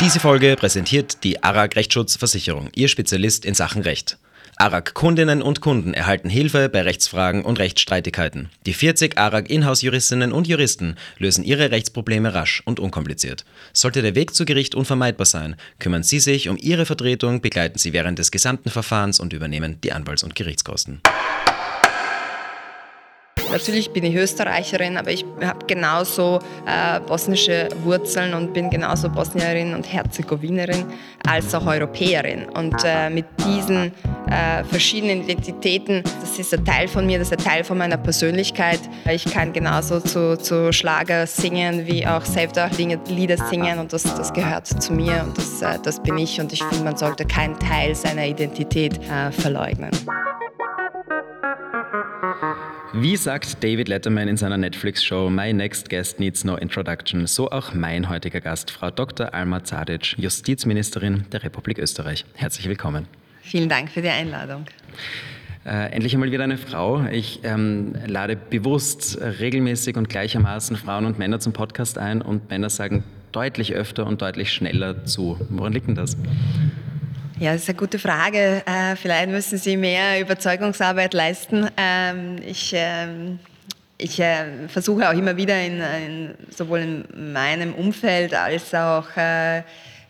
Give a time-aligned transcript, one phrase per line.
[0.00, 4.16] Diese Folge präsentiert die ARAG Rechtsschutzversicherung, Ihr Spezialist in Sachen Recht.
[4.56, 8.48] ARAG Kundinnen und Kunden erhalten Hilfe bei Rechtsfragen und Rechtsstreitigkeiten.
[8.64, 13.44] Die 40 ARAG Inhouse-Juristinnen und Juristen lösen ihre Rechtsprobleme rasch und unkompliziert.
[13.74, 17.92] Sollte der Weg zu Gericht unvermeidbar sein, kümmern Sie sich um Ihre Vertretung, begleiten Sie
[17.92, 21.02] während des gesamten Verfahrens und übernehmen die Anwalts- und Gerichtskosten.
[23.52, 29.74] Natürlich bin ich Österreicherin, aber ich habe genauso äh, bosnische Wurzeln und bin genauso Bosnierin
[29.74, 30.84] und Herzegowinerin
[31.26, 32.48] als auch Europäerin.
[32.48, 33.92] Und äh, mit diesen
[34.30, 37.96] äh, verschiedenen Identitäten, das ist ein Teil von mir, das ist ein Teil von meiner
[37.96, 38.80] Persönlichkeit.
[39.10, 44.04] Ich kann genauso zu, zu Schlager singen wie auch selbst auch Lieder singen und das,
[44.04, 47.24] das gehört zu mir und das, äh, das bin ich und ich finde, man sollte
[47.24, 49.90] keinen Teil seiner Identität äh, verleugnen.
[52.92, 57.72] Wie sagt David Letterman in seiner Netflix-Show My Next Guest Needs No Introduction, so auch
[57.72, 59.32] mein heutiger Gast, Frau Dr.
[59.32, 62.24] Alma Zadic, Justizministerin der Republik Österreich.
[62.34, 63.06] Herzlich willkommen.
[63.42, 64.64] Vielen Dank für die Einladung.
[65.64, 67.04] Äh, endlich einmal wieder eine Frau.
[67.12, 72.70] Ich ähm, lade bewusst regelmäßig und gleichermaßen Frauen und Männer zum Podcast ein und Männer
[72.70, 75.38] sagen deutlich öfter und deutlich schneller zu.
[75.48, 76.16] Woran liegt denn das?
[77.40, 78.62] Ja, das ist eine gute Frage.
[78.66, 81.70] Äh, vielleicht müssen Sie mehr Überzeugungsarbeit leisten.
[81.78, 83.38] Ähm, ich ähm,
[83.96, 89.62] ich äh, versuche auch immer wieder in, in, sowohl in meinem Umfeld als auch äh,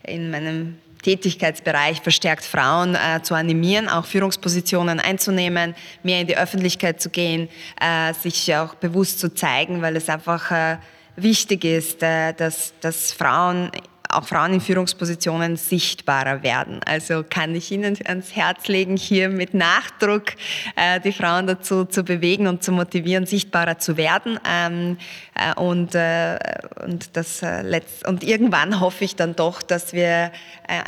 [0.03, 6.99] in meinem Tätigkeitsbereich verstärkt Frauen äh, zu animieren, auch Führungspositionen einzunehmen, mehr in die Öffentlichkeit
[6.99, 7.47] zu gehen,
[7.79, 10.77] äh, sich auch bewusst zu zeigen, weil es einfach äh,
[11.15, 13.71] wichtig ist, dass, dass Frauen
[14.13, 16.79] auch Frauen in Führungspositionen sichtbarer werden.
[16.85, 20.33] Also kann ich Ihnen ans Herz legen, hier mit Nachdruck
[20.75, 24.39] äh, die Frauen dazu zu bewegen und zu motivieren, sichtbarer zu werden.
[24.49, 24.97] Ähm,
[25.35, 26.37] äh, und, äh,
[26.83, 30.31] und, das, äh, letzt und irgendwann hoffe ich dann doch, dass wir
[30.67, 30.83] äh,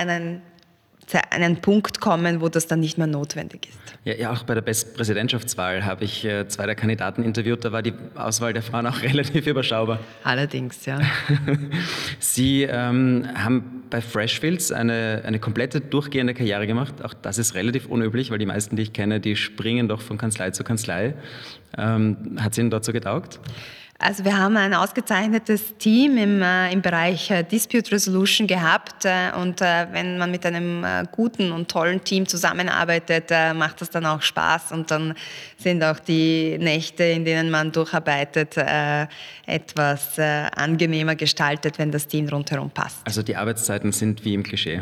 [1.29, 3.77] einen Punkt kommen, wo das dann nicht mehr notwendig ist.
[4.05, 7.81] Ja, ja auch bei der Präsidentschaftswahl habe ich äh, zwei der Kandidaten interviewt, da war
[7.81, 9.99] die Auswahl der Frauen auch relativ überschaubar.
[10.23, 10.99] Allerdings, ja.
[12.19, 17.03] Sie ähm, haben bei Freshfields eine, eine komplette durchgehende Karriere gemacht.
[17.03, 20.17] Auch das ist relativ unüblich, weil die meisten, die ich kenne, die springen doch von
[20.17, 21.13] Kanzlei zu Kanzlei.
[21.77, 23.39] Ähm, hat es Ihnen dazu getaugt?
[24.05, 29.31] Also wir haben ein ausgezeichnetes Team im, äh, im Bereich äh, Dispute Resolution gehabt äh,
[29.39, 33.91] und äh, wenn man mit einem äh, guten und tollen Team zusammenarbeitet, äh, macht das
[33.91, 35.13] dann auch Spaß und dann
[35.57, 38.57] sind auch die Nächte, in denen man durcharbeitet,
[39.45, 42.97] etwas angenehmer gestaltet, wenn das Team rundherum passt.
[43.05, 44.81] Also die Arbeitszeiten sind wie im Klischee.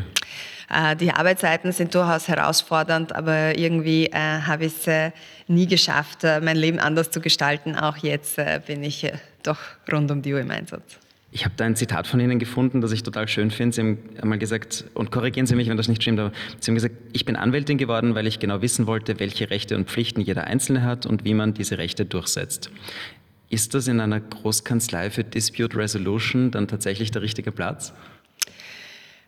[1.00, 5.14] Die Arbeitszeiten sind durchaus herausfordernd, aber irgendwie habe ich es
[5.48, 7.76] nie geschafft, mein Leben anders zu gestalten.
[7.76, 9.12] Auch jetzt bin ich
[9.44, 9.60] doch
[9.92, 10.98] rund um die Uhr im Einsatz.
[11.34, 13.74] Ich habe da ein Zitat von Ihnen gefunden, das ich total schön finde.
[13.74, 16.76] Sie haben einmal gesagt, und korrigieren Sie mich, wenn das nicht stimmt, aber Sie haben
[16.76, 20.46] gesagt, ich bin Anwältin geworden, weil ich genau wissen wollte, welche Rechte und Pflichten jeder
[20.46, 22.70] Einzelne hat und wie man diese Rechte durchsetzt.
[23.50, 27.94] Ist das in einer Großkanzlei für Dispute Resolution dann tatsächlich der richtige Platz?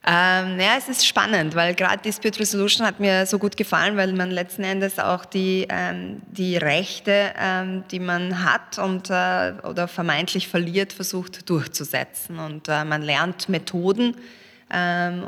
[0.06, 4.12] Ähm, ja, es ist spannend, weil gerade Dispute Resolution hat mir so gut gefallen, weil
[4.12, 9.88] man letzten Endes auch die, ähm, die Rechte, ähm, die man hat und, äh, oder
[9.88, 12.38] vermeintlich verliert, versucht durchzusetzen.
[12.38, 14.16] Und äh, man lernt Methoden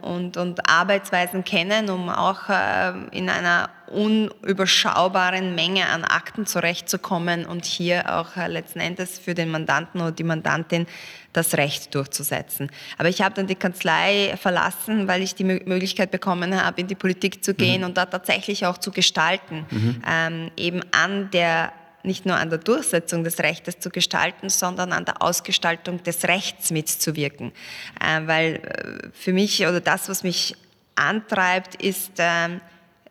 [0.01, 7.65] und, und Arbeitsweisen kennen, um auch äh, in einer unüberschaubaren Menge an Akten zurechtzukommen und
[7.65, 10.87] hier auch äh, letzten Endes für den Mandanten oder die Mandantin
[11.33, 12.71] das Recht durchzusetzen.
[12.97, 16.95] Aber ich habe dann die Kanzlei verlassen, weil ich die Möglichkeit bekommen habe, in die
[16.95, 17.87] Politik zu gehen mhm.
[17.87, 20.01] und da tatsächlich auch zu gestalten, mhm.
[20.07, 21.71] ähm, eben an der
[22.05, 26.71] nicht nur an der Durchsetzung des Rechtes zu gestalten, sondern an der Ausgestaltung des Rechts
[26.71, 27.51] mitzuwirken.
[27.99, 30.55] Äh, weil äh, für mich oder das, was mich
[30.95, 32.49] antreibt, ist, äh,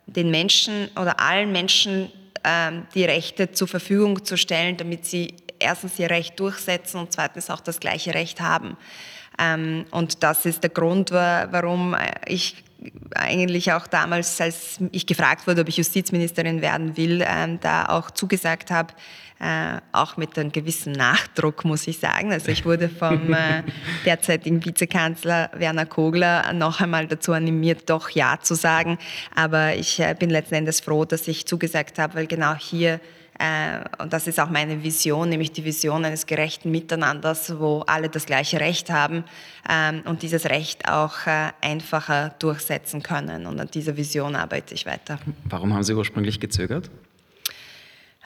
[0.06, 2.10] den Menschen oder allen Menschen
[2.44, 7.50] ähm, die Rechte zur Verfügung zu stellen, damit sie erstens ihr Recht durchsetzen und zweitens
[7.50, 8.76] auch das gleiche Recht haben.
[9.38, 11.96] Ähm, und das ist der Grund, warum
[12.26, 12.63] ich
[13.14, 18.10] eigentlich auch damals, als ich gefragt wurde, ob ich Justizministerin werden will, ähm, da auch
[18.10, 18.94] zugesagt habe,
[19.40, 22.32] äh, auch mit einem gewissen Nachdruck, muss ich sagen.
[22.32, 23.62] Also ich wurde vom äh,
[24.04, 28.98] derzeitigen Vizekanzler Werner Kogler noch einmal dazu animiert, doch Ja zu sagen.
[29.34, 33.00] Aber ich äh, bin letzten Endes froh, dass ich zugesagt habe, weil genau hier
[34.00, 38.26] und das ist auch meine Vision, nämlich die Vision eines gerechten Miteinanders, wo alle das
[38.26, 39.24] gleiche Recht haben
[39.68, 43.46] ähm, und dieses Recht auch äh, einfacher durchsetzen können.
[43.46, 45.18] Und an dieser Vision arbeite ich weiter.
[45.44, 46.90] Warum haben Sie ursprünglich gezögert?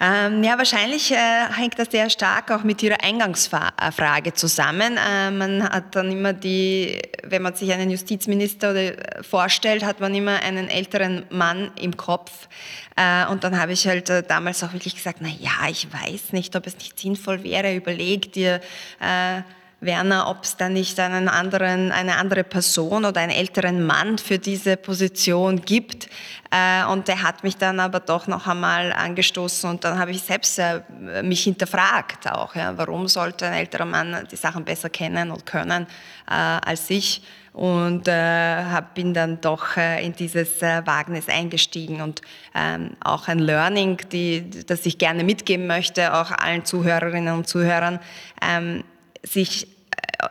[0.01, 1.17] Ähm, ja, wahrscheinlich äh,
[1.57, 4.97] hängt das sehr stark auch mit Ihrer Eingangsfrage zusammen.
[4.97, 10.15] Äh, man hat dann immer die, wenn man sich einen Justizminister äh, vorstellt, hat man
[10.15, 12.49] immer einen älteren Mann im Kopf.
[12.95, 16.33] Äh, und dann habe ich halt äh, damals auch wirklich gesagt, na ja, ich weiß
[16.33, 18.61] nicht, ob es nicht sinnvoll wäre, überleg dir,
[19.01, 19.43] äh,
[19.81, 24.39] Werner, ob es da nicht einen anderen, eine andere Person oder einen älteren Mann für
[24.39, 26.09] diese Position gibt.
[26.51, 30.23] Äh, und der hat mich dann aber doch noch einmal angestoßen und dann habe ich
[30.23, 30.81] selbst äh,
[31.23, 35.87] mich hinterfragt auch, ja, warum sollte ein älterer Mann die Sachen besser kennen und können
[36.29, 37.23] äh, als ich
[37.53, 42.23] und bin dann doch in dieses Wagnis eingestiegen und
[42.55, 47.99] ähm, auch ein Learning, die, das ich gerne mitgeben möchte, auch allen Zuhörerinnen und Zuhörern.
[48.41, 48.85] Ähm,
[49.29, 49.67] sich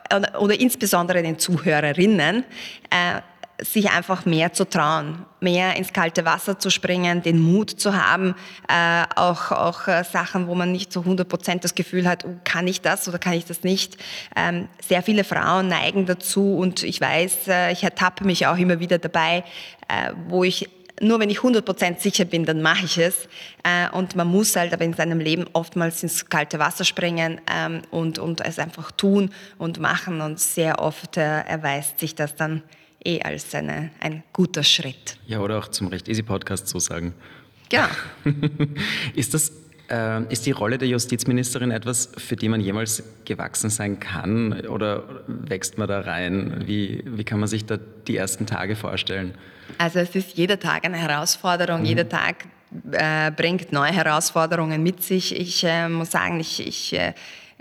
[0.10, 2.44] äh, oder insbesondere den Zuhörerinnen,
[2.90, 3.22] äh,
[3.60, 8.36] sich einfach mehr zu trauen, mehr ins kalte Wasser zu springen, den Mut zu haben,
[8.70, 12.36] äh, auch, auch äh, Sachen, wo man nicht zu 100 Prozent das Gefühl hat, oh,
[12.44, 13.98] kann ich das oder kann ich das nicht.
[14.36, 18.80] Ähm, sehr viele Frauen neigen dazu und ich weiß, äh, ich ertappe mich auch immer
[18.80, 19.44] wieder dabei,
[19.88, 20.70] äh, wo ich
[21.02, 23.28] nur wenn ich 100% sicher bin, dann mache ich es.
[23.64, 27.82] Äh, und man muss halt aber in seinem Leben oftmals ins kalte Wasser springen ähm,
[27.92, 30.22] und, und es einfach tun und machen.
[30.22, 32.64] Und sehr oft äh, erweist sich das dann
[33.06, 35.18] eh als eine, ein guter Schritt.
[35.28, 37.14] Ja, oder auch zum Recht Easy Podcast so sagen.
[37.72, 37.90] Ja.
[39.16, 39.52] ist das
[39.90, 45.24] äh, ist die Rolle der Justizministerin etwas, für die man jemals gewachsen sein kann oder
[45.28, 46.64] wächst man da rein?
[46.66, 47.78] Wie, wie kann man sich da
[48.08, 49.34] die ersten Tage vorstellen?
[49.78, 51.86] Also es ist jeder Tag eine Herausforderung, mhm.
[51.86, 52.46] jeder Tag
[52.92, 55.36] äh, bringt neue Herausforderungen mit sich.
[55.36, 57.14] Ich äh, muss sagen, ich, ich, äh,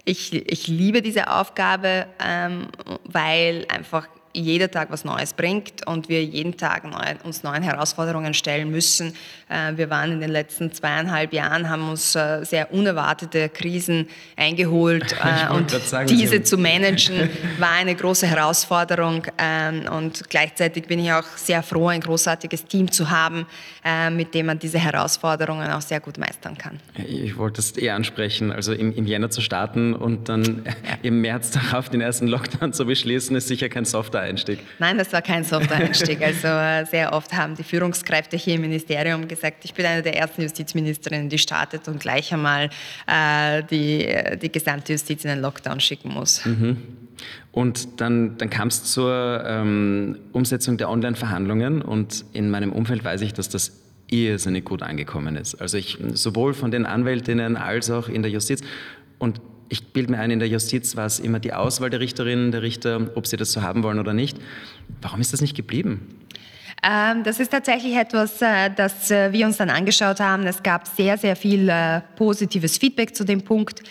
[0.04, 2.68] ich, ich liebe diese Aufgabe, ähm,
[3.04, 8.34] weil einfach jeder Tag was Neues bringt und wir jeden Tag neu, uns neuen Herausforderungen
[8.34, 9.14] stellen müssen.
[9.48, 15.14] Äh, wir waren in den letzten zweieinhalb Jahren, haben uns äh, sehr unerwartete Krisen eingeholt
[15.22, 21.12] äh, und sagen, diese zu managen war eine große Herausforderung ähm, und gleichzeitig bin ich
[21.12, 23.46] auch sehr froh, ein großartiges Team zu haben,
[24.10, 26.80] mit dem man diese Herausforderungen auch sehr gut meistern kann.
[26.96, 30.64] Ich wollte es eher ansprechen, also im, im Jänner zu starten und dann
[31.02, 34.60] im März darauf den ersten Lockdown zu beschließen, ist sicher kein softer Einstieg.
[34.78, 36.20] Nein, das war kein softer Einstieg.
[36.22, 40.42] Also sehr oft haben die Führungskräfte hier im Ministerium gesagt, ich bin eine der ersten
[40.42, 42.70] Justizministerinnen, die startet und gleich einmal
[43.06, 46.44] äh, die, die gesamte Justiz in den Lockdown schicken muss.
[46.44, 46.76] Mhm.
[47.52, 53.22] Und dann, dann kam es zur ähm, Umsetzung der Online-Verhandlungen und in meinem Umfeld weiß
[53.22, 53.72] ich, dass das
[54.08, 55.54] irrsinnig gut angekommen ist.
[55.54, 58.60] Also ich sowohl von den Anwältinnen als auch in der Justiz.
[59.18, 62.52] Und ich bilde mir ein, in der Justiz war es immer die Auswahl der Richterinnen,
[62.52, 64.38] der Richter, ob sie das so haben wollen oder nicht.
[65.02, 66.16] Warum ist das nicht geblieben?
[66.82, 70.46] Ähm, das ist tatsächlich etwas, äh, das äh, wir uns dann angeschaut haben.
[70.46, 73.82] Es gab sehr, sehr viel äh, positives Feedback zu dem Punkt.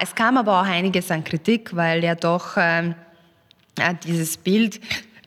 [0.00, 2.94] Es kam aber auch einiges an Kritik, weil ja doch ähm,
[4.06, 4.80] dieses Bild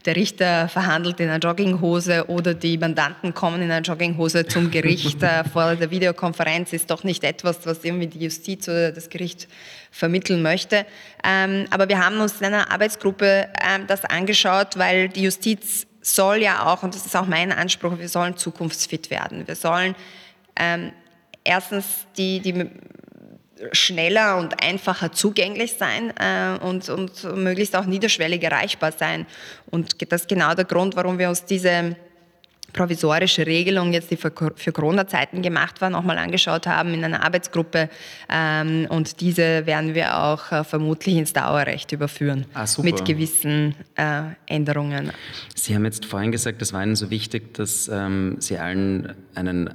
[0.06, 5.22] der Richter verhandelt in einer Jogginghose oder die Mandanten kommen in einer Jogginghose zum Gericht
[5.24, 9.48] äh, vor der Videokonferenz, ist doch nicht etwas, was irgendwie die Justiz oder das Gericht
[9.92, 10.86] vermitteln möchte.
[11.24, 16.38] Ähm, aber wir haben uns in einer Arbeitsgruppe ähm, das angeschaut, weil die Justiz soll
[16.38, 19.48] ja auch, und das ist auch mein Anspruch, wir sollen zukunftsfit werden.
[19.48, 19.96] Wir sollen
[20.56, 20.92] ähm,
[21.44, 21.86] erstens
[22.18, 22.70] die, die
[23.72, 29.26] schneller und einfacher zugänglich sein äh, und, und möglichst auch niederschwellig erreichbar sein.
[29.70, 31.96] Und das ist genau der Grund, warum wir uns diese
[32.74, 37.90] provisorische Regelung, jetzt die für, für Corona-Zeiten gemacht war, nochmal angeschaut haben in einer Arbeitsgruppe.
[38.30, 42.46] Ähm, und diese werden wir auch äh, vermutlich ins Dauerrecht überführen.
[42.54, 45.12] Ah, mit gewissen äh, Änderungen.
[45.56, 49.74] Sie haben jetzt vorhin gesagt, es war Ihnen so wichtig, dass ähm, Sie allen einen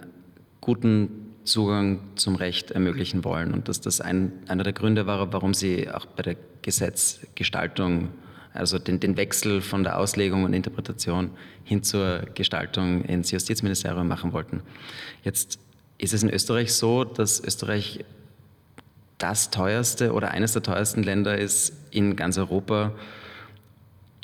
[0.60, 5.54] guten Zugang zum Recht ermöglichen wollen und dass das ein, einer der Gründe war, warum
[5.54, 8.08] Sie auch bei der Gesetzgestaltung,
[8.54, 11.30] also den, den Wechsel von der Auslegung und Interpretation
[11.64, 14.62] hin zur Gestaltung ins Justizministerium machen wollten.
[15.24, 15.58] Jetzt
[15.98, 18.04] ist es in Österreich so, dass Österreich
[19.18, 22.92] das teuerste oder eines der teuersten Länder ist in ganz Europa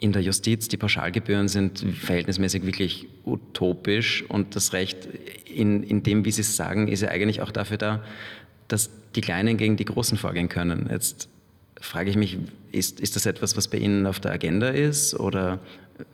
[0.00, 5.08] in der Justiz, die Pauschalgebühren sind verhältnismäßig wirklich utopisch und das Recht
[5.44, 8.04] in, in dem, wie Sie es sagen, ist ja eigentlich auch dafür da,
[8.68, 10.88] dass die Kleinen gegen die Großen vorgehen können.
[10.90, 11.28] Jetzt
[11.80, 12.38] frage ich mich,
[12.70, 15.58] ist, ist das etwas, was bei Ihnen auf der Agenda ist oder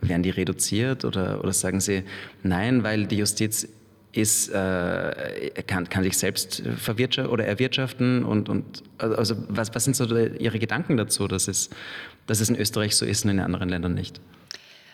[0.00, 2.04] werden die reduziert oder, oder sagen Sie,
[2.42, 3.68] nein, weil die Justiz
[4.16, 9.96] ist, äh, kann, kann sich selbst verwirtschaften oder erwirtschaften und, und also was, was sind
[9.96, 11.70] so Ihre Gedanken dazu, dass es,
[12.26, 14.20] dass es in Österreich so ist und in anderen Ländern nicht?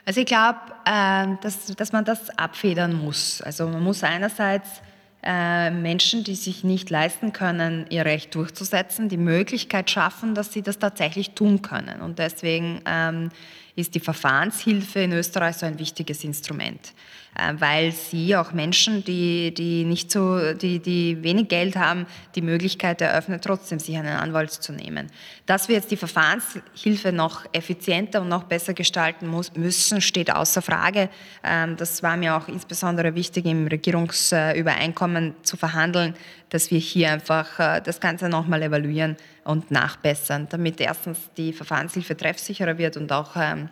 [0.05, 3.43] Also ich glaube, äh, dass, dass man das abfedern muss.
[3.43, 4.81] Also man muss einerseits
[5.23, 10.63] äh, Menschen, die sich nicht leisten können, ihr Recht durchzusetzen, die Möglichkeit schaffen, dass sie
[10.63, 12.01] das tatsächlich tun können.
[12.01, 13.29] Und deswegen ähm,
[13.77, 16.93] ist die Verfahrenshilfe in Österreich so ein wichtiges Instrument.
[17.37, 22.43] Äh, weil sie auch Menschen, die, die, nicht so, die, die wenig Geld haben, die
[22.43, 25.07] Möglichkeit eröffnet, trotzdem sich einen Anwalt zu nehmen.
[25.47, 31.09] Dass wir jetzt die Verfahrenshilfe noch effizienter und noch besser gestalten müssen, steht außer Frage.
[31.45, 36.15] Ähm, das war mir auch insbesondere wichtig, im Regierungsübereinkommen zu verhandeln,
[36.49, 42.17] dass wir hier einfach äh, das Ganze nochmal evaluieren und nachbessern, damit erstens die Verfahrenshilfe
[42.17, 43.71] treffsicherer wird und auch ähm,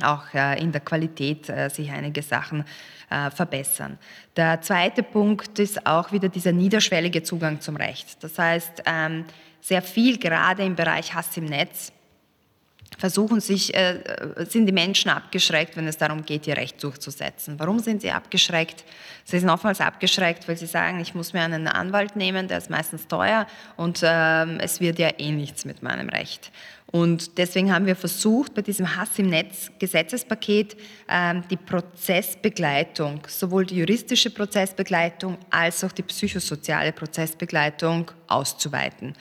[0.00, 2.64] auch äh, in der Qualität äh, sich einige Sachen
[3.10, 3.98] äh, verbessern.
[4.36, 8.22] Der zweite Punkt ist auch wieder dieser niederschwellige Zugang zum Recht.
[8.24, 9.26] Das heißt, ähm,
[9.60, 11.92] sehr viel gerade im Bereich Hass im Netz
[12.98, 13.72] versuchen sich,
[14.48, 17.58] sind die Menschen abgeschreckt, wenn es darum geht, ihr Recht durchzusetzen.
[17.58, 18.84] Warum sind sie abgeschreckt?
[19.24, 22.70] Sie sind oftmals abgeschreckt, weil sie sagen, ich muss mir einen Anwalt nehmen, der ist
[22.70, 23.46] meistens teuer
[23.76, 26.50] und ähm, es wird ja eh nichts mit meinem Recht.
[26.92, 30.76] Und deswegen haben wir versucht, bei diesem Hass im Netz Gesetzespaket
[31.08, 39.14] ähm, die Prozessbegleitung, sowohl die juristische Prozessbegleitung als auch die psychosoziale Prozessbegleitung auszuweiten.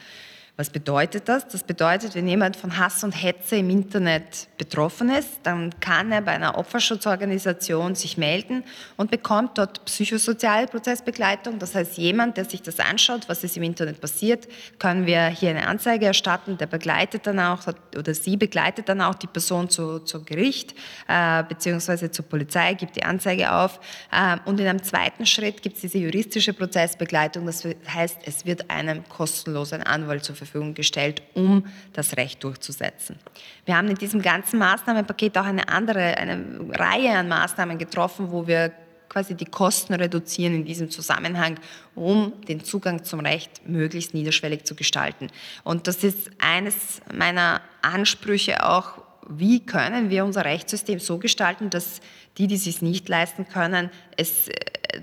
[0.62, 1.48] Was bedeutet das?
[1.48, 6.22] Das bedeutet, wenn jemand von Hass und Hetze im Internet betroffen ist, dann kann er
[6.22, 8.64] bei einer Opferschutzorganisation sich melden
[8.96, 11.58] und bekommt dort psychosoziale Prozessbegleitung.
[11.58, 15.50] Das heißt, jemand, der sich das anschaut, was ist im Internet passiert, können wir hier
[15.50, 16.60] eine Anzeige erstatten.
[16.60, 17.62] Der begleitet dann auch
[17.98, 20.76] oder sie begleitet dann auch die Person zu, zu Gericht
[21.08, 22.12] äh, bzw.
[22.12, 23.80] zur Polizei, gibt die Anzeige auf.
[24.12, 27.48] Äh, und in einem zweiten Schritt gibt es diese juristische Prozessbegleitung.
[27.48, 33.18] Das heißt, es wird einem kostenlosen Anwalt zur Verfügung Verfügung gestellt, um das Recht durchzusetzen.
[33.66, 38.48] Wir haben in diesem ganzen Maßnahmenpaket auch eine andere, eine Reihe an Maßnahmen getroffen, wo
[38.48, 38.72] wir
[39.10, 41.60] quasi die Kosten reduzieren in diesem Zusammenhang,
[41.96, 45.28] um den Zugang zum Recht möglichst niederschwellig zu gestalten.
[45.64, 52.02] Und das ist eines meiner Ansprüche auch, wie können wir unser Rechtssystem so gestalten, dass
[52.38, 54.50] die, die es sich nicht leisten können, es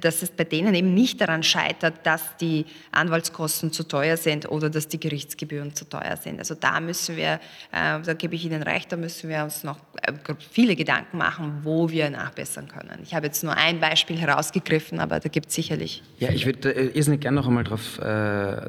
[0.00, 4.70] dass es bei denen eben nicht daran scheitert, dass die Anwaltskosten zu teuer sind oder
[4.70, 6.38] dass die Gerichtsgebühren zu teuer sind.
[6.38, 7.40] Also da müssen wir,
[7.72, 10.12] äh, da gebe ich Ihnen recht, da müssen wir uns noch äh,
[10.50, 13.00] viele Gedanken machen, wo wir nachbessern können.
[13.02, 16.02] Ich habe jetzt nur ein Beispiel herausgegriffen, aber da gibt es sicherlich.
[16.18, 17.98] Ja, ich würde äh, irrsinnig gerne noch einmal darauf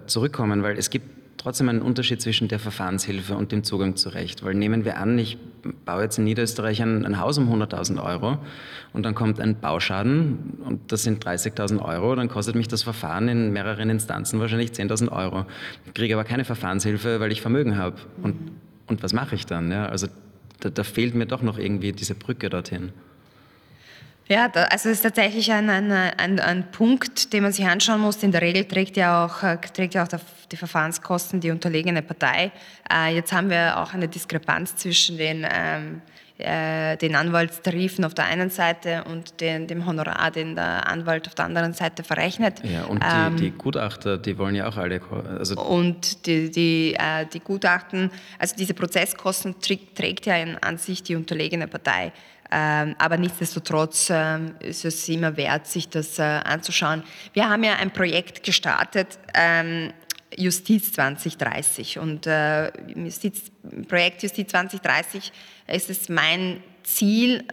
[0.07, 4.43] zurückkommen, weil es gibt trotzdem einen Unterschied zwischen der Verfahrenshilfe und dem Zugang zu Recht.
[4.43, 5.37] Weil nehmen wir an, ich
[5.85, 8.37] baue jetzt in Niederösterreich ein, ein Haus um 100.000 Euro
[8.93, 13.29] und dann kommt ein Bauschaden und das sind 30.000 Euro, dann kostet mich das Verfahren
[13.29, 15.45] in mehreren Instanzen wahrscheinlich 10.000 Euro.
[15.85, 17.95] Ich kriege aber keine Verfahrenshilfe, weil ich Vermögen habe.
[18.21, 18.35] Und,
[18.87, 19.71] und was mache ich dann?
[19.71, 20.07] Ja, also
[20.59, 22.91] da, da fehlt mir doch noch irgendwie diese Brücke dorthin.
[24.29, 27.99] Ja, da, also es ist tatsächlich ein, ein, ein, ein, Punkt, den man sich anschauen
[27.99, 28.21] muss.
[28.21, 30.07] In der Regel trägt ja auch, äh, trägt ja auch
[30.51, 32.51] die Verfahrenskosten die unterlegene Partei.
[32.93, 36.03] Äh, jetzt haben wir auch eine Diskrepanz zwischen den, ähm,
[36.37, 41.33] äh, den Anwaltstarifen auf der einen Seite und den, dem Honorar, den der Anwalt auf
[41.33, 42.61] der anderen Seite verrechnet.
[42.63, 45.01] Ja, und die, ähm, die Gutachter, die wollen ja auch alle.
[45.39, 50.77] Also und die, die, äh, die Gutachten, also diese Prozesskosten trägt, trägt ja in, an
[50.77, 52.13] sich die unterlegene Partei.
[52.51, 57.03] Ähm, aber nichtsdestotrotz ähm, ist es immer wert, sich das äh, anzuschauen.
[57.33, 59.93] Wir haben ja ein Projekt gestartet, ähm,
[60.35, 61.99] Justiz 2030.
[61.99, 63.51] Und äh, Justiz,
[63.87, 65.31] Projekt Justiz 2030
[65.67, 67.43] ist es mein Ziel,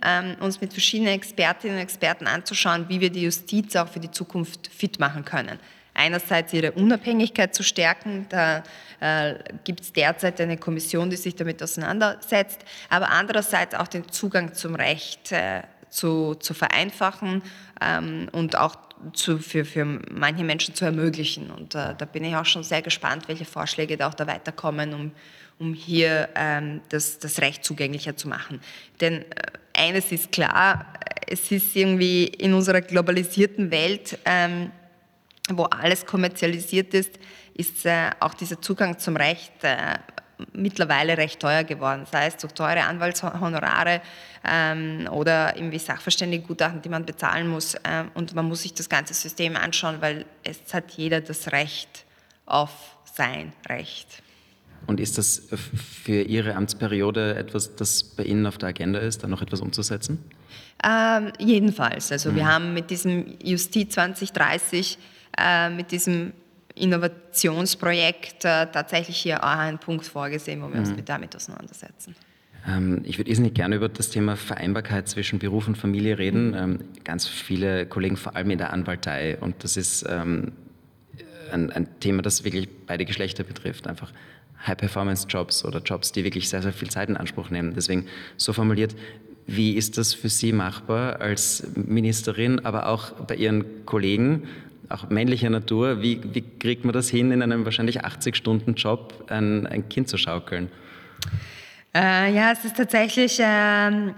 [0.40, 4.68] uns mit verschiedenen Expertinnen und Experten anzuschauen, wie wir die Justiz auch für die Zukunft
[4.68, 5.58] fit machen können
[5.96, 8.26] einerseits ihre Unabhängigkeit zu stärken.
[8.28, 8.62] Da
[9.00, 9.34] äh,
[9.64, 14.74] gibt es derzeit eine Kommission, die sich damit auseinandersetzt, aber andererseits auch den Zugang zum
[14.74, 17.42] Recht äh, zu, zu vereinfachen
[17.80, 18.76] ähm, und auch
[19.12, 21.50] zu, für, für manche Menschen zu ermöglichen.
[21.50, 24.94] Und äh, da bin ich auch schon sehr gespannt, welche Vorschläge da auch da weiterkommen,
[24.94, 25.12] um,
[25.58, 28.60] um hier ähm, das, das Recht zugänglicher zu machen.
[29.00, 29.24] Denn äh,
[29.74, 30.86] eines ist klar,
[31.26, 34.70] es ist irgendwie in unserer globalisierten Welt ähm,
[35.50, 37.18] wo alles kommerzialisiert ist,
[37.54, 39.98] ist äh, auch dieser Zugang zum Recht äh,
[40.52, 44.02] mittlerweile recht teuer geworden, sei es durch teure Anwaltshonorare
[44.44, 47.74] ähm, oder irgendwie Sachverständigengutachten, die man bezahlen muss.
[47.74, 52.04] Äh, und man muss sich das ganze System anschauen, weil es hat jeder das Recht
[52.44, 52.70] auf
[53.14, 54.22] sein Recht.
[54.86, 55.42] Und ist das
[56.04, 60.22] für Ihre Amtsperiode etwas, das bei Ihnen auf der Agenda ist, da noch etwas umzusetzen?
[60.84, 62.12] Ähm, jedenfalls.
[62.12, 62.36] Also mhm.
[62.36, 64.98] wir haben mit diesem Justiz 2030
[65.38, 66.32] äh, mit diesem
[66.74, 70.96] Innovationsprojekt äh, tatsächlich hier auch einen Punkt vorgesehen, wo wir uns mhm.
[70.96, 72.14] mit damit auseinandersetzen.
[72.68, 76.54] Ähm, ich würde irrsinnig gerne über das Thema Vereinbarkeit zwischen Beruf und Familie reden.
[76.54, 80.52] Ähm, ganz viele Kollegen, vor allem in der Anwaltei, und das ist ähm,
[81.52, 83.86] ein, ein Thema, das wirklich beide Geschlechter betrifft.
[83.86, 84.12] Einfach
[84.66, 87.74] High-Performance-Jobs oder Jobs, die wirklich sehr, sehr viel Zeit in Anspruch nehmen.
[87.74, 88.96] Deswegen so formuliert,
[89.46, 94.48] wie ist das für Sie machbar als Ministerin, aber auch bei Ihren Kollegen,
[94.88, 96.02] auch männlicher Natur?
[96.02, 100.68] Wie, wie kriegt man das hin, in einem wahrscheinlich 80-Stunden-Job ein, ein Kind zu schaukeln?
[101.94, 104.12] Äh, ja, es ist tatsächlich äh,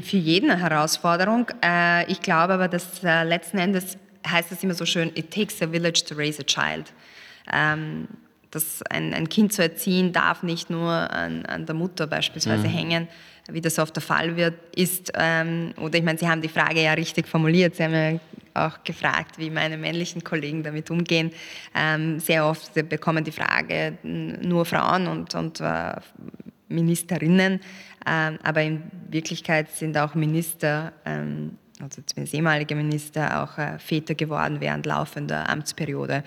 [0.00, 1.46] für jeden eine Herausforderung.
[1.62, 5.60] Äh, ich glaube aber, dass äh, letzten Endes heißt es immer so schön, it takes
[5.62, 6.92] a village to raise a child.
[7.52, 8.08] Ähm,
[8.50, 12.72] das ein, ein, Kind zu erziehen darf nicht nur an, an der Mutter beispielsweise mhm.
[12.72, 13.08] hängen,
[13.50, 16.82] wie das oft der Fall wird, ist, ähm, oder ich meine, Sie haben die Frage
[16.82, 18.18] ja richtig formuliert, Sie haben ja
[18.54, 21.32] auch gefragt, wie meine männlichen Kollegen damit umgehen.
[21.74, 25.92] Ähm, sehr oft bekommen die Frage nur Frauen und, und äh,
[26.68, 27.60] Ministerinnen,
[28.06, 34.14] ähm, aber in Wirklichkeit sind auch Minister, ähm, also zumindest ehemalige Minister, auch äh, Väter
[34.14, 36.24] geworden während laufender Amtsperiode.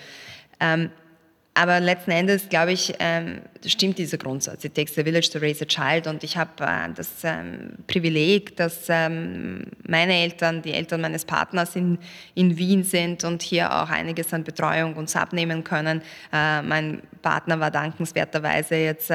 [1.54, 4.64] Aber letzten Endes, glaube ich, ähm, stimmt dieser Grundsatz.
[4.64, 6.06] It takes a village to raise a child.
[6.06, 11.76] Und ich habe äh, das ähm, Privileg, dass ähm, meine Eltern, die Eltern meines Partners
[11.76, 11.98] in,
[12.34, 16.00] in Wien sind und hier auch einiges an Betreuung uns abnehmen können.
[16.32, 19.12] Äh, mein Partner war dankenswerterweise jetzt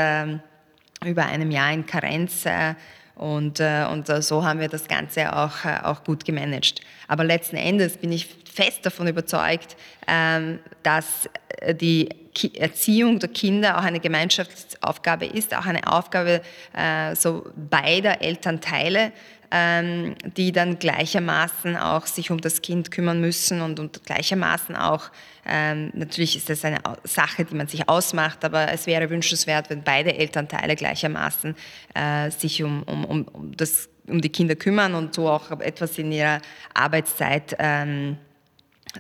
[1.06, 2.46] über einem Jahr in Karenz.
[3.18, 6.82] Äh, und, äh, und äh, so haben wir das Ganze auch, auch gut gemanagt.
[7.08, 9.76] Aber letzten Endes bin ich fest davon überzeugt,
[10.08, 11.30] ähm, dass
[11.74, 12.10] die
[12.56, 16.42] Erziehung der Kinder auch eine Gemeinschaftsaufgabe ist, auch eine Aufgabe
[17.16, 19.12] so beider Elternteile
[19.52, 25.10] ähm, die dann gleichermaßen auch sich um das Kind kümmern müssen und, und gleichermaßen auch,
[25.46, 29.84] ähm, natürlich ist das eine Sache, die man sich ausmacht, aber es wäre wünschenswert, wenn
[29.84, 31.56] beide Elternteile gleichermaßen
[31.94, 36.12] äh, sich um, um, um, das, um die Kinder kümmern und so auch etwas in
[36.12, 36.42] ihrer
[36.74, 38.18] Arbeitszeit ähm,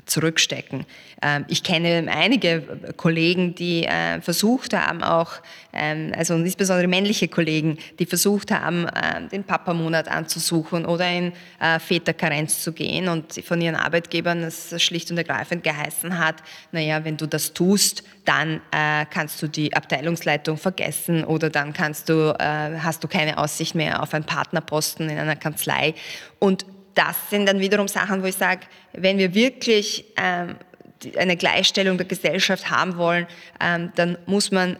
[0.06, 0.86] zurückstecken.
[1.22, 2.62] Ähm, ich kenne einige
[2.96, 5.34] Kollegen, die äh, versucht haben, auch,
[5.74, 11.80] ähm, also insbesondere männliche Kollegen, die versucht haben, äh, den Papamonat anzusuchen oder in äh,
[11.80, 16.36] Väterkarenz zu gehen und von ihren Arbeitgebern es schlicht und ergreifend geheißen hat,
[16.72, 18.60] naja, wenn du das tust, dann
[19.10, 24.14] kannst du die Abteilungsleitung vergessen oder dann kannst du, hast du keine Aussicht mehr auf
[24.14, 25.94] einen Partnerposten in einer Kanzlei.
[26.40, 26.66] Und
[26.98, 28.62] das sind dann wiederum Sachen, wo ich sage,
[28.94, 30.56] wenn wir wirklich ähm,
[31.18, 33.28] eine Gleichstellung der Gesellschaft haben wollen,
[33.62, 34.78] ähm, dann muss man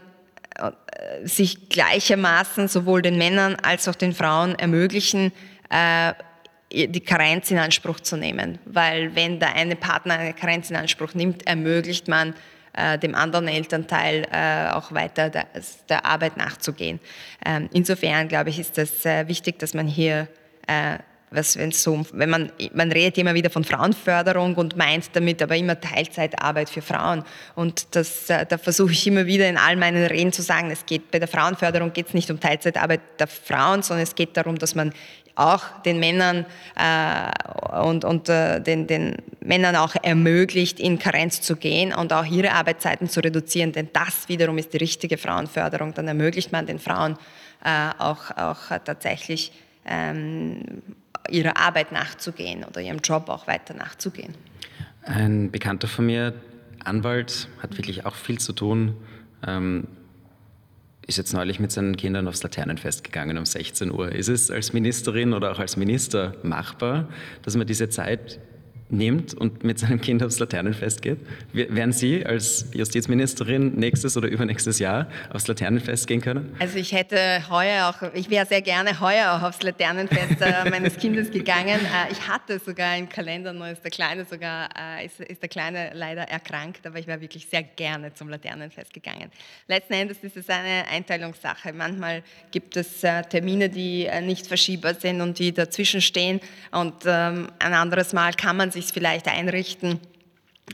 [0.56, 5.32] äh, sich gleichermaßen sowohl den Männern als auch den Frauen ermöglichen,
[5.70, 6.12] äh,
[6.70, 8.58] die Karenz in Anspruch zu nehmen.
[8.64, 12.34] Weil wenn der eine Partner eine Karenz in Anspruch nimmt, ermöglicht man
[12.74, 15.46] äh, dem anderen Elternteil äh, auch weiter der,
[15.88, 17.00] der Arbeit nachzugehen.
[17.46, 20.28] Ähm, insofern, glaube ich, ist das äh, wichtig, dass man hier
[20.66, 20.98] äh,
[21.30, 25.56] was, wenn so, wenn man, man redet immer wieder von Frauenförderung und meint damit aber
[25.56, 27.24] immer Teilzeitarbeit für Frauen.
[27.54, 30.86] Und das, äh, da versuche ich immer wieder in all meinen Reden zu sagen, es
[30.86, 34.58] geht bei der Frauenförderung geht es nicht um Teilzeitarbeit der Frauen, sondern es geht darum,
[34.58, 34.92] dass man
[35.38, 41.56] auch den Männern äh, und, und äh, den, den Männern auch ermöglicht, in Karenz zu
[41.56, 45.94] gehen und auch ihre Arbeitszeiten zu reduzieren, denn das wiederum ist die richtige Frauenförderung.
[45.94, 47.16] Dann ermöglicht man den Frauen
[47.64, 49.52] äh, auch, auch tatsächlich
[49.86, 50.82] ähm,
[51.30, 54.34] ihrer Arbeit nachzugehen oder ihrem Job auch weiter nachzugehen.
[55.02, 56.34] Ein Bekannter von mir,
[56.84, 58.94] Anwalt, hat wirklich auch viel zu tun.
[59.46, 59.86] Ähm,
[61.06, 64.12] ist jetzt neulich mit seinen Kindern aufs Laternenfest gegangen um 16 Uhr.
[64.12, 67.08] Ist es als Ministerin oder auch als Minister machbar,
[67.42, 68.38] dass man diese Zeit
[68.90, 71.18] nimmt und mit seinem Kind aufs Laternenfest geht.
[71.52, 76.54] Werden Sie als Justizministerin nächstes oder übernächstes Jahr aufs Laternenfest gehen können?
[76.58, 77.18] Also ich hätte
[77.50, 81.80] heuer auch, ich wäre sehr gerne heuer auch aufs Laternenfest äh, meines Kindes gegangen.
[81.80, 85.48] Äh, ich hatte sogar im Kalender, nur ist der Kleine sogar, äh, ist, ist, der
[85.48, 89.30] Kleine leider erkrankt, aber ich wäre wirklich sehr gerne zum Laternenfest gegangen.
[89.66, 91.72] Letzten Endes ist es eine Einteilungssache.
[91.72, 97.74] Manchmal gibt es Termine, die nicht verschiebbar sind und die dazwischen stehen und ähm, ein
[97.74, 100.00] anderes Mal kann man sich sich vielleicht einrichten.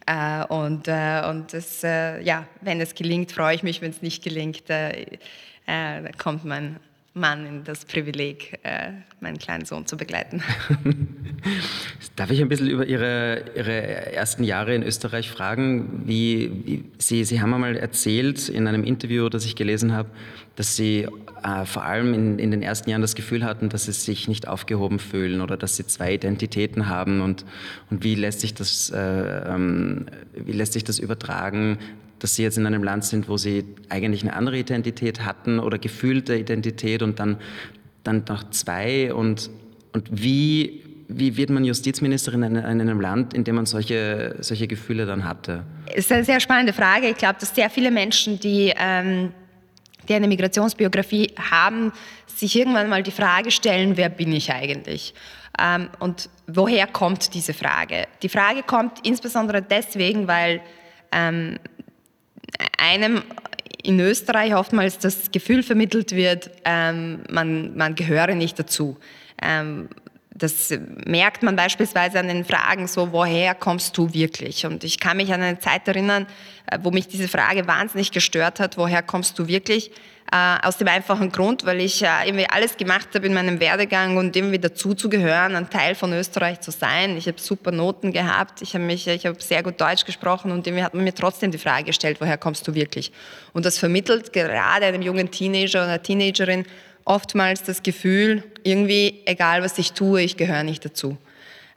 [0.07, 3.81] Äh, und äh, und das, äh, ja, wenn es gelingt, freue ich mich.
[3.81, 5.07] Wenn es nicht gelingt, äh,
[5.67, 6.81] äh, kommt mein
[7.15, 10.43] Mann in das Privileg, äh, meinen kleinen Sohn zu begleiten.
[12.17, 16.03] Darf ich ein bisschen über Ihre, Ihre ersten Jahre in Österreich fragen?
[16.07, 20.11] Wie, wie, Sie, Sie haben einmal erzählt in einem Interview, das ich gelesen habe,
[20.57, 21.07] dass Sie
[21.45, 24.49] äh, vor allem in, in den ersten Jahren das Gefühl hatten, dass Sie sich nicht
[24.49, 27.45] aufgehoben fühlen oder dass Sie zwei Identitäten haben und,
[27.91, 31.79] und wie, lässt sich das, äh, ähm, wie lässt sich das übertragen,
[32.25, 35.79] dass Sie jetzt in einem Land sind, wo Sie eigentlich eine andere Identität hatten oder
[35.79, 37.37] gefühlte Identität und dann,
[38.03, 39.51] dann noch zwei und,
[39.93, 45.05] und wie wie wird man Justizministerin in einem Land, in dem man solche, solche Gefühle
[45.05, 45.65] dann hatte?
[45.87, 47.09] Das ist eine sehr spannende Frage.
[47.09, 49.33] Ich glaube, dass sehr viele Menschen, die, ähm,
[50.09, 51.93] die eine Migrationsbiografie haben,
[52.27, 55.15] sich irgendwann mal die Frage stellen, wer bin ich eigentlich?
[55.61, 58.07] Ähm, und woher kommt diese Frage?
[58.23, 60.63] Die Frage kommt insbesondere deswegen, weil
[61.13, 61.59] ähm,
[62.79, 63.23] einem
[63.83, 68.97] in Österreich oftmals das Gefühl vermittelt wird, ähm, man, man gehöre nicht dazu.
[69.43, 69.89] Ähm,
[70.35, 70.73] das
[71.07, 74.67] merkt man beispielsweise an den Fragen so, woher kommst du wirklich?
[74.67, 76.27] Und ich kann mich an eine Zeit erinnern,
[76.67, 79.93] äh, wo mich diese Frage wahnsinnig gestört hat, woher kommst du wirklich?
[80.33, 84.17] Äh, aus dem einfachen Grund, weil ich äh, irgendwie alles gemacht habe in meinem Werdegang
[84.17, 87.17] und irgendwie dazuzugehören, ein Teil von Österreich zu sein.
[87.17, 90.67] Ich habe super Noten gehabt, ich habe mich, ich habe sehr gut Deutsch gesprochen und
[90.67, 93.13] irgendwie hat man mir trotzdem die Frage gestellt, woher kommst du wirklich?
[93.53, 96.65] Und das vermittelt gerade einem jungen Teenager oder Teenagerin
[97.05, 101.17] oftmals das Gefühl, irgendwie, egal was ich tue, ich gehöre nicht dazu.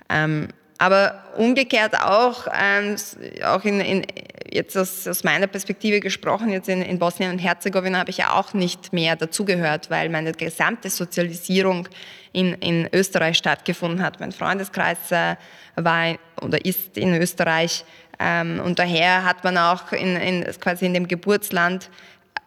[0.09, 2.95] Ähm, aber umgekehrt auch, ähm,
[3.43, 4.05] auch in, in,
[4.51, 8.33] jetzt aus, aus, meiner Perspektive gesprochen, jetzt in, in Bosnien und Herzegowina habe ich ja
[8.33, 11.89] auch nicht mehr dazugehört, weil meine gesamte Sozialisierung
[12.31, 14.19] in, in Österreich stattgefunden hat.
[14.19, 15.35] Mein Freundeskreis äh,
[15.75, 17.83] war oder ist in Österreich
[18.19, 21.89] ähm, und daher hat man auch in, in, quasi in dem Geburtsland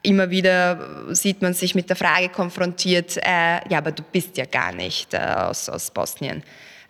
[0.02, 4.44] immer wieder sieht man sich mit der Frage konfrontiert, äh, ja, aber du bist ja
[4.46, 6.42] gar nicht äh, aus, aus Bosnien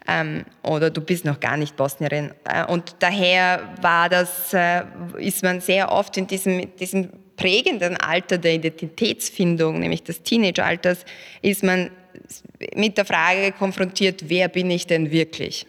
[0.06, 2.32] ähm, oder du bist noch gar nicht Bosnierin.
[2.44, 4.82] Äh, und daher war das, äh,
[5.18, 11.04] ist man sehr oft in diesem, diesem prägenden Alter der Identitätsfindung, nämlich des Teenageralters,
[11.42, 11.90] ist man
[12.74, 15.66] mit der Frage konfrontiert, wer bin ich denn wirklich?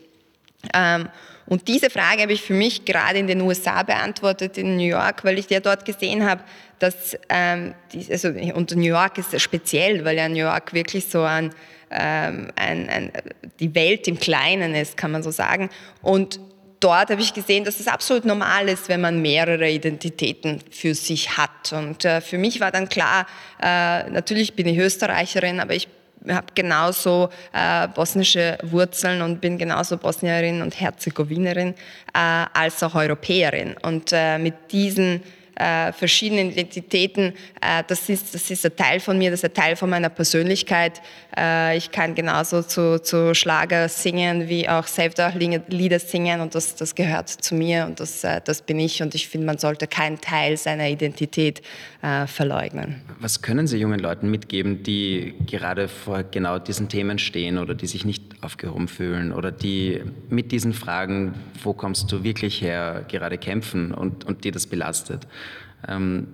[0.73, 1.08] Ähm,
[1.51, 5.25] und diese Frage habe ich für mich gerade in den USA beantwortet, in New York,
[5.25, 6.41] weil ich ja dort gesehen habe,
[6.79, 11.23] dass, ähm, die, also, und New York ist speziell, weil ja New York wirklich so
[11.23, 11.53] ein,
[11.89, 13.11] ähm, ein, ein,
[13.59, 15.69] die Welt im Kleinen ist, kann man so sagen.
[16.01, 16.39] Und
[16.79, 21.35] dort habe ich gesehen, dass es absolut normal ist, wenn man mehrere Identitäten für sich
[21.35, 21.73] hat.
[21.73, 23.27] Und äh, für mich war dann klar,
[23.61, 25.89] äh, natürlich bin ich Österreicherin, aber ich
[26.29, 31.73] habe genauso äh, bosnische Wurzeln und bin genauso Bosnierin und Herzegowinerin
[32.13, 33.75] äh, als auch Europäerin.
[33.81, 35.23] Und äh, mit diesen
[35.55, 37.33] äh, verschiedenen Identitäten.
[37.61, 40.09] Äh, das, ist, das ist ein Teil von mir, das ist ein Teil von meiner
[40.09, 41.01] Persönlichkeit.
[41.37, 46.55] Äh, ich kann genauso zu, zu Schlager singen wie auch selbst auch Lieder singen und
[46.55, 49.57] das, das gehört zu mir und das, äh, das bin ich und ich finde, man
[49.57, 51.61] sollte keinen Teil seiner Identität
[52.01, 53.01] äh, verleugnen.
[53.19, 57.87] Was können Sie jungen Leuten mitgeben, die gerade vor genau diesen Themen stehen oder die
[57.87, 61.33] sich nicht aufgehoben fühlen oder die mit diesen Fragen,
[61.63, 65.27] wo kommst du wirklich her, gerade kämpfen und, und die das belastet?
[65.87, 66.27] Ähm,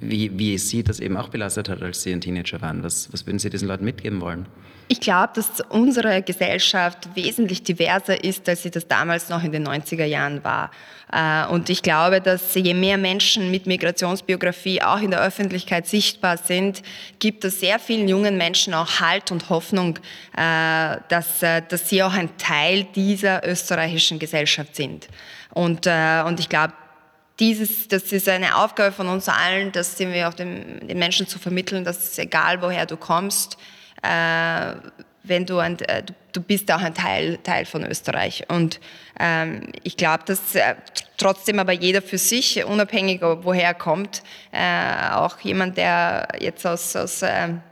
[0.00, 2.82] wie, wie Sie das eben auch belastet hat, als Sie ein Teenager waren.
[2.82, 4.46] Was, was würden Sie diesen Leuten mitgeben wollen?
[4.92, 9.64] Ich glaube, dass unsere Gesellschaft wesentlich diverser ist, als sie das damals noch in den
[9.64, 10.72] 90er Jahren war.
[11.12, 16.38] Äh, und ich glaube, dass je mehr Menschen mit Migrationsbiografie auch in der Öffentlichkeit sichtbar
[16.38, 16.82] sind,
[17.20, 19.96] gibt es sehr vielen jungen Menschen auch Halt und Hoffnung,
[20.36, 25.06] äh, dass, äh, dass sie auch ein Teil dieser österreichischen Gesellschaft sind.
[25.52, 26.72] Und, und ich glaube,
[27.40, 31.26] dieses, das ist eine Aufgabe von uns allen, das sind wir auch den, den Menschen
[31.26, 33.56] zu vermitteln, dass egal woher du kommst,
[34.02, 34.74] äh,
[35.22, 38.44] wenn du, ein, äh, du bist auch ein Teil, Teil von Österreich.
[38.48, 38.80] Und
[39.18, 40.74] ähm, ich glaube, dass äh,
[41.16, 44.22] trotzdem aber jeder für sich, unabhängig woher er kommt,
[44.52, 47.69] äh, auch jemand, der jetzt aus, aus ähm, äh,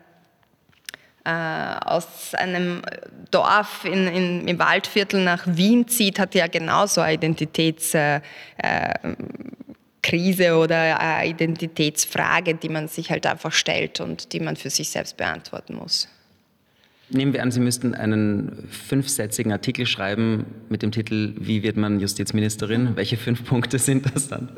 [1.85, 2.83] aus einem
[3.31, 8.23] Dorf in, in, im Waldviertel nach Wien zieht, hat ja genauso eine Identitätskrise
[10.45, 14.91] äh, oder eine Identitätsfrage, die man sich halt einfach stellt und die man für sich
[14.91, 16.09] selbst beantworten muss.
[17.11, 22.01] Nehmen wir an, Sie müssten einen fünfsätzigen Artikel schreiben mit dem Titel Wie wird man
[22.01, 22.97] Justizministerin?
[22.97, 24.51] Welche fünf Punkte sind das dann?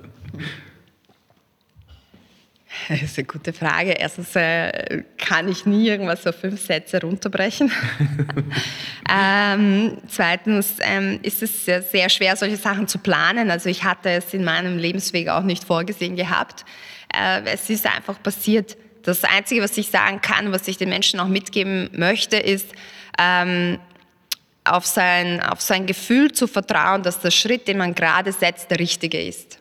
[2.88, 3.92] Das ist eine gute Frage.
[3.92, 7.70] Erstens äh, kann ich nie irgendwas auf fünf Sätze runterbrechen.
[9.10, 13.50] ähm, zweitens ähm, ist es sehr, sehr, schwer, solche Sachen zu planen.
[13.50, 16.64] Also ich hatte es in meinem Lebensweg auch nicht vorgesehen gehabt.
[17.14, 18.76] Äh, es ist einfach passiert.
[19.02, 22.68] Das Einzige, was ich sagen kann, was ich den Menschen auch mitgeben möchte, ist,
[23.18, 23.78] ähm,
[24.64, 28.78] auf sein, auf sein Gefühl zu vertrauen, dass der Schritt, den man gerade setzt, der
[28.78, 29.59] richtige ist.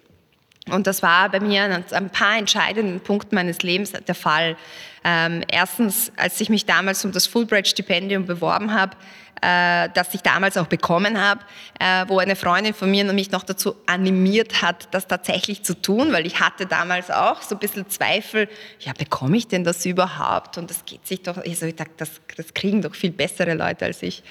[0.72, 4.58] Und das war bei mir an ein paar entscheidenden Punkten meines Lebens der Fall.
[5.04, 8.98] Ähm, erstens, als ich mich damals um das Fulbright-Stipendium beworben habe,
[9.42, 11.42] äh, das ich damals auch bekommen habe,
[11.80, 16.12] äh, wo eine Freundin von mir mich noch dazu animiert hat, das tatsächlich zu tun,
[16.12, 18.50] weil ich hatte damals auch so ein bisschen Zweifel,
[18.80, 20.58] ja, bekomme ich denn das überhaupt?
[20.58, 23.86] Und das geht sich doch, also ich dachte, das, das kriegen doch viel bessere Leute
[23.86, 24.24] als ich.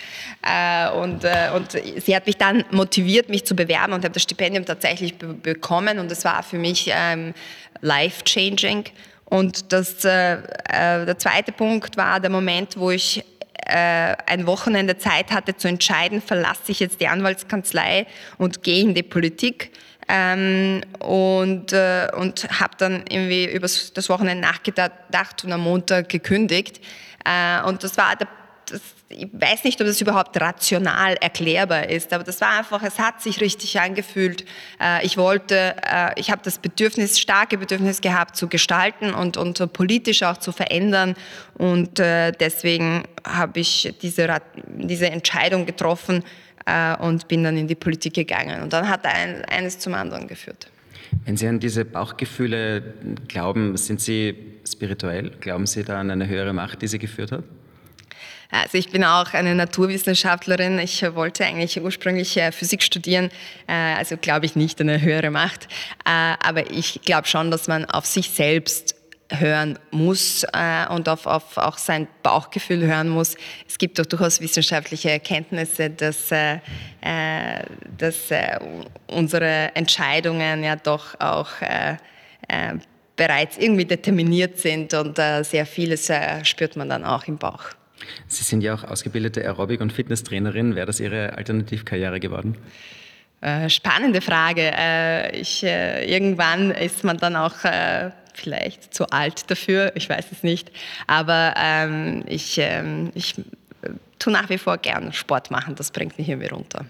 [0.42, 4.23] Äh, und, äh, und sie hat mich dann motiviert, mich zu bewerben und habe das
[4.23, 7.33] Stipendium tatsächlich be bekommen und es war für mich ähm,
[7.81, 8.85] life-changing.
[9.25, 13.25] Und das, äh, äh, der zweite Punkt war der Moment, wo ich
[13.68, 18.07] äh, ein Wochenende Zeit hatte zu entscheiden, verlasse ich jetzt die Anwaltskanzlei
[18.38, 19.70] und gehe in die Politik.
[20.11, 26.81] Ähm, und äh, und habe dann irgendwie über das Wochenende nachgedacht und am Montag gekündigt.
[27.26, 28.26] Äh, und das war der
[28.70, 32.98] das, ich weiß nicht, ob das überhaupt rational erklärbar ist, aber das war einfach, es
[32.98, 34.44] hat sich richtig angefühlt.
[34.81, 39.72] Äh, ich wollte, äh, ich habe das Bedürfnis, starke Bedürfnis gehabt zu gestalten und, und
[39.72, 41.14] politisch auch zu verändern
[41.54, 46.24] und äh, deswegen habe ich diese, diese Entscheidung getroffen
[46.98, 50.70] und bin dann in die Politik gegangen und dann hat ein, eines zum anderen geführt.
[51.24, 52.83] Wenn Sie an diese Bauchgefühle
[53.26, 54.35] glauben, sind Sie
[54.66, 55.31] spirituell?
[55.40, 57.44] Glauben Sie da an eine höhere Macht, die Sie geführt hat?
[58.51, 60.79] Also ich bin auch eine Naturwissenschaftlerin.
[60.79, 63.31] Ich wollte eigentlich ursprünglich äh, Physik studieren,
[63.67, 65.65] äh, also glaube ich nicht eine höhere Macht.
[66.07, 68.95] Äh, aber ich glaube schon, dass man auf sich selbst
[69.31, 70.47] hören muss
[70.89, 73.37] und auf, auf auch sein Bauchgefühl hören muss.
[73.69, 76.31] Es gibt doch durchaus wissenschaftliche Erkenntnisse, dass,
[77.99, 78.17] dass
[79.07, 81.51] unsere Entscheidungen ja doch auch
[83.17, 86.11] bereits irgendwie determiniert sind und sehr vieles
[86.45, 87.75] spürt man dann auch im Bauch.
[88.27, 90.77] Sie sind ja auch ausgebildete Aerobic- und Fitnesstrainerin.
[90.77, 92.57] Wäre das Ihre Alternativkarriere geworden?
[93.41, 94.73] Äh, spannende Frage.
[94.77, 97.55] Äh, ich, äh, irgendwann ist man dann auch
[98.35, 100.71] vielleicht zu alt dafür, ich weiß es nicht.
[101.07, 103.35] Aber ähm, ich, ähm, ich
[104.19, 106.87] tue nach wie vor gern Sport machen, das bringt mich irgendwie runter.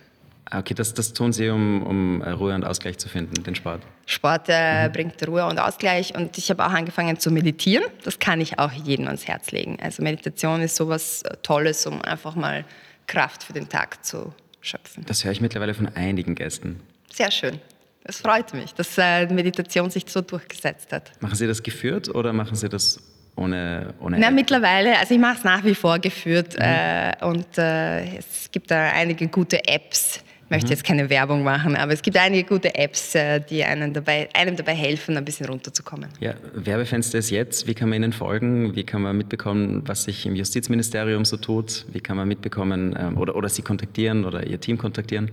[0.50, 3.82] Ah, okay, das, das tun Sie, um, um Ruhe und Ausgleich zu finden, den Sport.
[4.06, 4.92] Sport äh, mhm.
[4.92, 7.84] bringt Ruhe und Ausgleich und ich habe auch angefangen zu meditieren.
[8.04, 9.78] Das kann ich auch jedem ans Herz legen.
[9.82, 12.64] Also Meditation ist sowas äh, Tolles, um einfach mal
[13.06, 14.32] Kraft für den Tag zu
[14.62, 15.04] schöpfen.
[15.06, 16.80] Das höre ich mittlerweile von einigen Gästen.
[17.12, 17.60] Sehr schön.
[18.04, 21.10] Es freut mich, dass äh, Meditation sich so durchgesetzt hat.
[21.20, 23.02] Machen Sie das geführt oder machen Sie das
[23.36, 26.64] ohne, ohne Na, mittlerweile, also ich mache es nach wie vor geführt mhm.
[26.64, 30.72] äh, und äh, es gibt da einige gute Apps, möchte mhm.
[30.72, 34.56] jetzt keine Werbung machen, aber es gibt einige gute Apps, äh, die einem dabei, einem
[34.56, 36.08] dabei helfen, ein bisschen runterzukommen.
[36.20, 37.66] Ja, Werbefenster ist jetzt.
[37.66, 38.74] Wie kann man Ihnen folgen?
[38.74, 41.86] Wie kann man mitbekommen, was sich im Justizministerium so tut?
[41.92, 45.30] Wie kann man mitbekommen ähm, oder, oder Sie kontaktieren oder Ihr Team kontaktieren?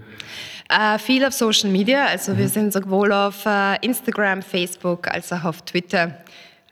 [0.69, 2.05] Äh, viel auf Social Media.
[2.05, 2.37] Also mhm.
[2.37, 6.17] wir sind sowohl auf äh, Instagram, Facebook als auch auf Twitter.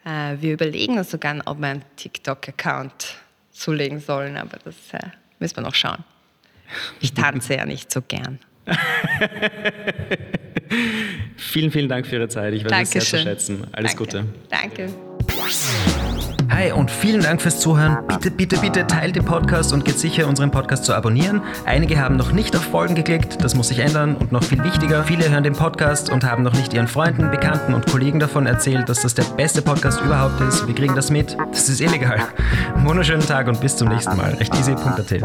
[0.06, 3.16] Äh, wir überlegen sogar, ob wir einen TikTok-Account
[3.52, 5.08] zulegen sollen, aber das äh,
[5.40, 6.04] müssen wir noch schauen.
[7.00, 8.40] Ich tanze ja nicht so gern.
[11.38, 12.54] vielen, vielen Dank für Ihre Zeit.
[12.54, 13.68] Ich weiß es sehr zu schätzen.
[13.72, 14.04] Alles Danke.
[14.04, 14.26] Gute.
[14.50, 14.90] Danke.
[16.50, 17.98] Hi und vielen Dank fürs Zuhören.
[18.08, 21.42] Bitte, bitte, bitte teilt den Podcast und geht sicher, unseren Podcast zu abonnieren.
[21.66, 25.04] Einige haben noch nicht auf Folgen geklickt, das muss sich ändern und noch viel wichtiger,
[25.04, 28.88] viele hören den Podcast und haben noch nicht ihren Freunden, Bekannten und Kollegen davon erzählt,
[28.88, 30.68] dass das der beste Podcast überhaupt ist.
[30.68, 31.36] Wir kriegen das mit.
[31.52, 32.20] Das ist illegal.
[32.84, 34.34] Wunderschönen Tag und bis zum nächsten Mal.
[34.36, 35.24] Rechteasy.at.